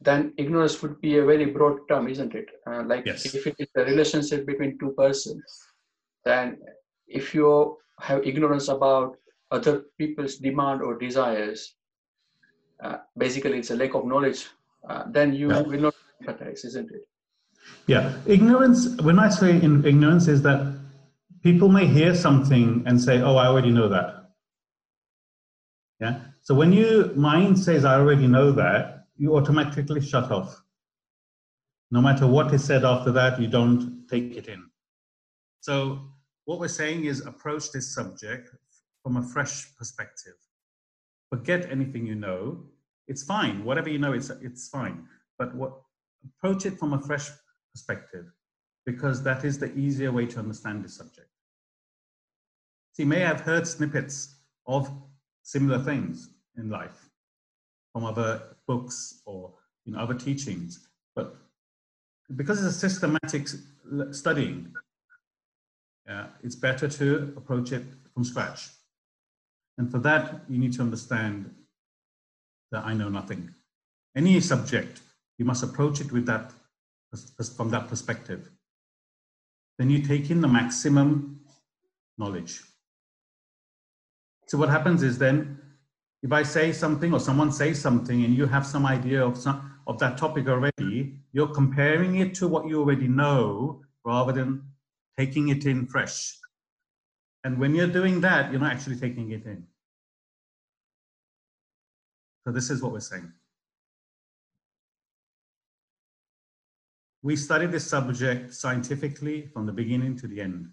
then 0.06 0.20
ignorance 0.42 0.74
would 0.82 0.96
be 1.06 1.12
a 1.18 1.24
very 1.32 1.46
broad 1.56 1.76
term, 1.88 2.04
isn't 2.14 2.34
it? 2.40 2.48
Uh, 2.68 2.82
like 2.92 3.04
yes. 3.10 3.34
if 3.38 3.46
it 3.50 3.56
is 3.64 3.70
a 3.80 3.84
relationship 3.90 4.40
between 4.50 4.78
two 4.80 4.92
persons, 5.02 5.44
then 6.28 6.46
if 7.20 7.34
you 7.36 7.48
have 8.08 8.20
ignorance 8.30 8.66
about 8.76 9.08
other 9.56 9.74
people's 10.00 10.34
demand 10.46 10.78
or 10.86 10.92
desires, 11.06 11.60
uh, 12.84 12.98
basically 13.24 13.58
it's 13.60 13.72
a 13.76 13.78
lack 13.82 13.94
of 13.94 14.04
knowledge 14.12 14.40
uh, 14.88 15.04
then 15.06 15.32
you 15.32 15.50
Yeah. 15.50 15.62
will 15.62 15.80
not 15.80 15.94
empathize, 16.22 16.64
isn't 16.64 16.90
it? 16.90 17.06
Yeah, 17.86 18.16
ignorance, 18.26 18.96
when 19.02 19.18
I 19.18 19.28
say 19.28 19.60
in 19.60 19.84
ignorance, 19.84 20.28
is 20.28 20.42
that 20.42 20.79
people 21.42 21.68
may 21.68 21.86
hear 21.86 22.14
something 22.14 22.82
and 22.86 23.00
say, 23.00 23.20
oh, 23.20 23.36
I 23.36 23.46
already 23.46 23.70
know 23.70 23.88
that. 23.88 24.30
Yeah, 26.00 26.20
so 26.40 26.54
when 26.54 26.72
your 26.72 27.12
mind 27.14 27.58
says, 27.58 27.84
I 27.84 27.94
already 27.94 28.26
know 28.26 28.52
that, 28.52 29.06
you 29.16 29.36
automatically 29.36 30.00
shut 30.00 30.30
off. 30.30 30.62
No 31.90 32.00
matter 32.00 32.26
what 32.26 32.54
is 32.54 32.64
said 32.64 32.84
after 32.84 33.12
that, 33.12 33.40
you 33.40 33.48
don't 33.48 34.06
take 34.08 34.36
it 34.36 34.48
in. 34.48 34.70
So, 35.60 36.00
what 36.46 36.58
we're 36.58 36.68
saying 36.68 37.04
is 37.04 37.26
approach 37.26 37.70
this 37.70 37.94
subject 37.94 38.50
from 39.02 39.18
a 39.18 39.22
fresh 39.22 39.76
perspective. 39.76 40.34
Forget 41.28 41.70
anything 41.70 42.06
you 42.06 42.14
know. 42.14 42.64
It's 43.08 43.22
fine. 43.22 43.64
Whatever 43.64 43.90
you 43.90 43.98
know, 43.98 44.12
it's, 44.12 44.30
it's 44.30 44.68
fine. 44.68 45.04
But 45.38 45.54
what, 45.54 45.72
approach 46.24 46.64
it 46.64 46.78
from 46.78 46.94
a 46.94 47.00
fresh 47.00 47.28
perspective 47.72 48.26
because 48.86 49.22
that 49.22 49.44
is 49.44 49.58
the 49.58 49.72
easier 49.76 50.12
way 50.12 50.26
to 50.26 50.38
understand 50.38 50.84
the 50.84 50.88
subject. 50.88 51.29
So 52.92 53.02
you 53.02 53.08
may 53.08 53.20
have 53.20 53.40
heard 53.40 53.66
snippets 53.66 54.34
of 54.66 54.90
similar 55.42 55.78
things 55.78 56.30
in 56.56 56.68
life 56.68 57.08
from 57.92 58.04
other 58.04 58.42
books 58.66 59.22
or 59.26 59.52
in 59.86 59.94
other 59.96 60.14
teachings, 60.14 60.88
but 61.14 61.36
because 62.36 62.64
it's 62.64 62.76
a 62.76 62.78
systematic 62.78 63.48
studying, 64.12 64.72
uh, 66.08 66.26
it's 66.42 66.54
better 66.54 66.88
to 66.88 67.32
approach 67.36 67.72
it 67.72 67.84
from 68.14 68.24
scratch. 68.24 68.68
And 69.78 69.90
for 69.90 69.98
that, 70.00 70.42
you 70.48 70.58
need 70.58 70.72
to 70.74 70.82
understand 70.82 71.54
that 72.70 72.84
I 72.84 72.94
know 72.94 73.08
nothing. 73.08 73.54
Any 74.16 74.40
subject, 74.40 75.00
you 75.38 75.44
must 75.44 75.62
approach 75.62 76.00
it 76.00 76.12
with 76.12 76.26
that 76.26 76.52
from 77.56 77.70
that 77.70 77.88
perspective. 77.88 78.50
Then 79.78 79.90
you 79.90 80.02
take 80.02 80.30
in 80.30 80.40
the 80.40 80.48
maximum 80.48 81.40
knowledge. 82.18 82.60
So 84.50 84.58
what 84.58 84.68
happens 84.68 85.04
is 85.04 85.16
then, 85.16 85.60
if 86.24 86.32
I 86.32 86.42
say 86.42 86.72
something 86.72 87.12
or 87.14 87.20
someone 87.20 87.52
says 87.52 87.80
something 87.80 88.24
and 88.24 88.34
you 88.34 88.46
have 88.46 88.66
some 88.66 88.84
idea 88.84 89.24
of 89.24 89.38
some 89.38 89.78
of 89.86 90.00
that 90.00 90.18
topic 90.18 90.48
already, 90.48 91.20
you're 91.32 91.54
comparing 91.54 92.16
it 92.16 92.34
to 92.34 92.48
what 92.48 92.66
you 92.66 92.80
already 92.80 93.06
know 93.06 93.82
rather 94.04 94.32
than 94.32 94.64
taking 95.16 95.50
it 95.50 95.66
in 95.66 95.86
fresh. 95.86 96.36
And 97.44 97.60
when 97.60 97.76
you're 97.76 97.86
doing 97.86 98.20
that, 98.22 98.50
you're 98.50 98.60
not 98.60 98.72
actually 98.72 98.96
taking 98.96 99.30
it 99.30 99.46
in. 99.46 99.68
So 102.44 102.50
this 102.50 102.70
is 102.70 102.82
what 102.82 102.90
we're 102.90 102.98
saying. 102.98 103.32
We 107.22 107.36
study 107.36 107.66
this 107.66 107.86
subject 107.86 108.52
scientifically 108.52 109.46
from 109.52 109.66
the 109.66 109.72
beginning 109.72 110.16
to 110.16 110.26
the 110.26 110.40
end. 110.40 110.72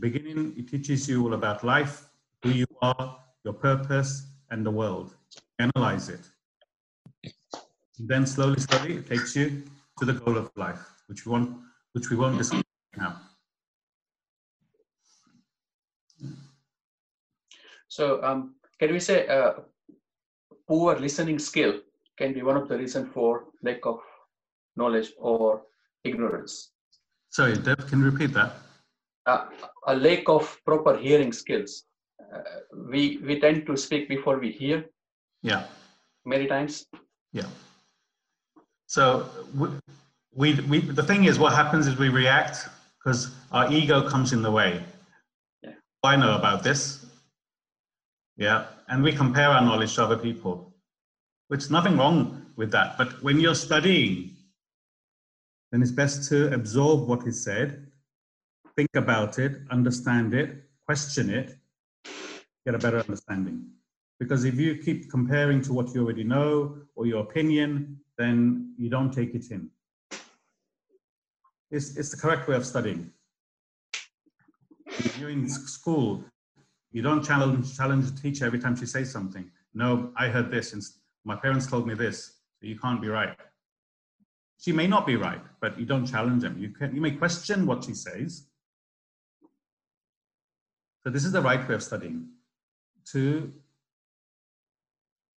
Beginning, 0.00 0.54
it 0.56 0.68
teaches 0.68 1.08
you 1.08 1.24
all 1.24 1.34
about 1.34 1.64
life, 1.64 2.08
who 2.42 2.50
you 2.50 2.66
are, 2.80 3.18
your 3.44 3.54
purpose, 3.54 4.26
and 4.50 4.64
the 4.64 4.70
world. 4.70 5.14
Analyze 5.58 6.08
it. 6.08 6.20
Then 7.98 8.26
slowly, 8.26 8.58
slowly, 8.60 8.96
it 8.96 9.06
takes 9.06 9.36
you 9.36 9.62
to 9.98 10.04
the 10.04 10.14
goal 10.14 10.36
of 10.36 10.50
life, 10.56 10.80
which 11.06 11.26
we 11.26 11.32
want, 11.32 11.56
which 11.92 12.10
we 12.10 12.16
won't 12.16 12.38
discuss 12.38 12.62
now. 12.96 13.20
So, 17.88 18.22
um, 18.24 18.54
can 18.80 18.92
we 18.92 19.00
say 19.00 19.26
uh, 19.28 19.52
poor 20.66 20.96
listening 20.96 21.38
skill 21.38 21.80
can 22.16 22.32
be 22.32 22.42
one 22.42 22.56
of 22.56 22.68
the 22.68 22.78
reason 22.78 23.06
for 23.06 23.44
lack 23.62 23.84
of 23.84 24.00
knowledge 24.76 25.12
or 25.18 25.62
ignorance? 26.02 26.72
Sorry, 27.28 27.56
Dev, 27.56 27.86
can 27.88 28.00
you 28.00 28.10
repeat 28.10 28.32
that? 28.32 28.56
Uh, 29.26 29.46
a 29.86 29.94
lack 29.94 30.28
of 30.28 30.58
proper 30.64 30.96
hearing 30.98 31.32
skills. 31.32 31.84
Uh, 32.34 32.42
we 32.90 33.18
we 33.18 33.38
tend 33.38 33.66
to 33.66 33.76
speak 33.76 34.08
before 34.08 34.38
we 34.38 34.50
hear 34.50 34.84
Yeah. 35.42 35.66
many 36.24 36.46
times. 36.46 36.86
Yeah. 37.32 37.46
So 38.86 39.28
we, 39.54 39.68
we, 40.34 40.54
we, 40.70 40.80
the 40.80 41.02
thing 41.02 41.24
is, 41.24 41.38
what 41.38 41.52
happens 41.52 41.86
is 41.86 41.96
we 41.96 42.08
react 42.08 42.68
because 42.98 43.30
our 43.52 43.70
ego 43.72 44.08
comes 44.08 44.32
in 44.32 44.42
the 44.42 44.50
way. 44.50 44.82
Yeah. 45.62 45.74
I 46.02 46.16
know 46.16 46.36
about 46.36 46.62
this. 46.62 47.06
Yeah. 48.36 48.66
And 48.88 49.02
we 49.02 49.12
compare 49.12 49.48
our 49.48 49.62
knowledge 49.62 49.94
to 49.94 50.04
other 50.04 50.18
people, 50.18 50.74
which 51.48 51.70
nothing 51.70 51.96
wrong 51.96 52.46
with 52.56 52.70
that. 52.72 52.98
But 52.98 53.22
when 53.22 53.40
you're 53.40 53.54
studying, 53.54 54.36
then 55.70 55.80
it's 55.82 55.90
best 55.92 56.28
to 56.30 56.52
absorb 56.52 57.08
what 57.08 57.26
is 57.26 57.42
said, 57.42 57.86
think 58.76 58.90
about 58.94 59.38
it, 59.38 59.60
understand 59.70 60.34
it, 60.34 60.64
question 60.86 61.30
it, 61.30 61.56
get 62.64 62.74
a 62.74 62.78
better 62.78 62.98
understanding. 62.98 63.66
Because 64.18 64.44
if 64.44 64.54
you 64.54 64.76
keep 64.76 65.10
comparing 65.10 65.62
to 65.62 65.72
what 65.72 65.94
you 65.94 66.04
already 66.04 66.24
know 66.24 66.78
or 66.94 67.06
your 67.06 67.22
opinion, 67.22 67.98
then 68.18 68.74
you 68.78 68.88
don't 68.88 69.12
take 69.12 69.34
it 69.34 69.50
in. 69.50 69.68
It's, 71.70 71.96
it's 71.96 72.10
the 72.10 72.18
correct 72.18 72.48
way 72.48 72.54
of 72.54 72.66
studying. 72.66 73.10
If 74.86 75.18
you're 75.18 75.30
in 75.30 75.48
school, 75.48 76.24
you 76.92 77.02
don't 77.02 77.24
challenge, 77.24 77.76
challenge 77.76 78.10
the 78.10 78.20
teacher 78.20 78.44
every 78.44 78.58
time 78.58 78.76
she 78.76 78.86
says 78.86 79.10
something. 79.10 79.50
No, 79.74 80.12
I 80.16 80.28
heard 80.28 80.50
this, 80.50 80.74
and 80.74 80.82
my 81.24 81.34
parents 81.34 81.66
told 81.66 81.86
me 81.86 81.94
this, 81.94 82.34
so 82.60 82.66
you 82.66 82.78
can't 82.78 83.00
be 83.00 83.08
right. 83.08 83.34
She 84.58 84.70
may 84.70 84.86
not 84.86 85.06
be 85.06 85.16
right, 85.16 85.40
but 85.60 85.78
you 85.80 85.86
don't 85.86 86.06
challenge 86.06 86.42
them. 86.42 86.58
You, 86.58 86.68
can, 86.68 86.94
you 86.94 87.00
may 87.00 87.12
question 87.12 87.66
what 87.66 87.84
she 87.84 87.94
says. 87.94 88.46
So 91.04 91.10
this 91.10 91.24
is 91.24 91.32
the 91.32 91.42
right 91.42 91.66
way 91.68 91.74
of 91.74 91.82
studying, 91.82 92.28
to 93.12 93.52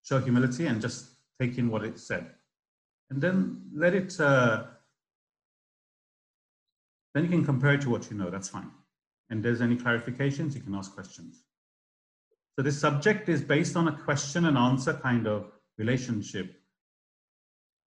show 0.04 0.20
humility 0.20 0.68
and 0.68 0.80
just 0.80 1.08
take 1.40 1.58
in 1.58 1.70
what 1.70 1.84
it 1.84 2.00
said. 2.00 2.30
And 3.10 3.22
then 3.22 3.62
let 3.74 3.94
it, 3.94 4.20
uh, 4.20 4.66
then 7.14 7.24
you 7.24 7.30
can 7.30 7.44
compare 7.44 7.74
it 7.74 7.82
to 7.82 7.90
what 7.90 8.10
you 8.12 8.18
know, 8.18 8.30
that's 8.30 8.50
fine. 8.50 8.70
And 9.30 9.44
there's 9.44 9.62
any 9.62 9.76
clarifications, 9.76 10.54
you 10.54 10.62
can 10.62 10.76
ask 10.76 10.94
questions. 10.94 11.44
So 12.56 12.64
this 12.64 12.80
subject 12.80 13.28
is 13.28 13.42
based 13.42 13.76
on 13.76 13.88
a 13.88 13.92
question 13.92 14.46
and 14.46 14.58
answer 14.58 14.94
kind 14.94 15.28
of 15.28 15.52
relationship 15.78 16.62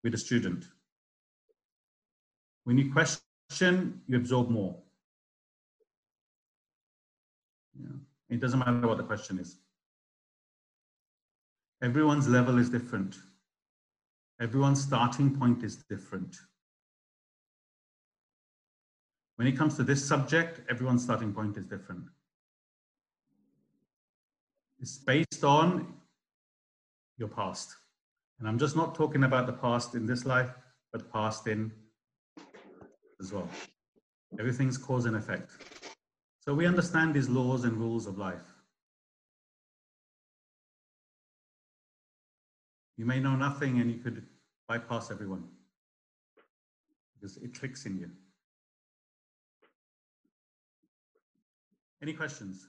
with 0.03 0.15
a 0.15 0.19
student. 0.19 0.65
When 2.65 2.77
you 2.77 2.93
question, 2.93 4.03
you 4.07 4.17
absorb 4.17 4.51
more. 4.51 4.77
Yeah. 7.81 7.97
It 8.31 8.41
doesn't 8.41 8.59
matter 8.59 8.87
what 8.87 8.99
the 8.99 9.05
question 9.05 9.39
is. 9.39 9.57
Everyone's 11.83 12.29
level 12.29 12.59
is 12.59 12.69
different. 12.69 13.17
Everyone's 14.41 14.83
starting 14.83 15.37
point 15.37 15.63
is 15.63 15.77
different. 15.77 16.37
When 19.37 19.47
it 19.47 19.57
comes 19.57 19.77
to 19.77 19.85
this 19.85 20.05
subject, 20.05 20.61
everyone's 20.69 21.05
starting 21.05 21.33
point 21.33 21.57
is 21.57 21.65
different. 21.67 22.05
It's 24.81 24.99
based 24.99 25.45
on 25.45 25.95
your 27.19 27.29
past. 27.29 27.75
And 28.39 28.49
I'm 28.49 28.59
just 28.59 28.77
not 28.77 28.95
talking 28.95 29.25
about 29.25 29.47
the 29.47 29.53
past 29.53 29.95
in 29.95 30.07
this 30.07 30.25
life, 30.25 30.51
but 30.93 31.13
past 31.13 31.47
in 31.47 31.73
as 33.21 33.33
well. 33.33 33.49
Everything's 34.39 34.79
cause 34.79 35.07
and 35.07 35.17
effect. 35.17 35.51
So 36.49 36.55
we 36.55 36.65
understand 36.65 37.13
these 37.13 37.29
laws 37.29 37.65
and 37.65 37.77
rules 37.77 38.07
of 38.07 38.17
life. 38.17 38.55
You 42.97 43.05
may 43.05 43.21
know 43.21 43.37
nothing 43.37 43.83
and 43.83 43.91
you 43.91 43.99
could 43.99 44.25
bypass 44.67 45.11
everyone 45.11 45.45
because 47.13 47.37
it 47.37 47.53
clicks 47.53 47.85
in 47.85 47.99
you. 47.99 48.11
Any 52.01 52.15
questions? 52.15 52.67